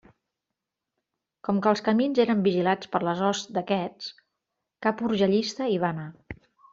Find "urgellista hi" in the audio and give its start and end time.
5.11-5.81